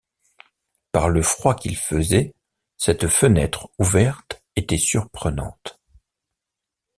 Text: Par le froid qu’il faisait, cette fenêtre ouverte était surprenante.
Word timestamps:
Par 0.91 1.09
le 1.09 1.21
froid 1.21 1.55
qu’il 1.55 1.77
faisait, 1.77 2.33
cette 2.75 3.07
fenêtre 3.07 3.69
ouverte 3.77 4.41
était 4.55 4.79
surprenante. 4.79 5.79